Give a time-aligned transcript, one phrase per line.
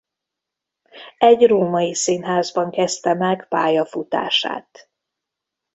[1.17, 4.89] Egy római színházban kezdte meg pályafutását.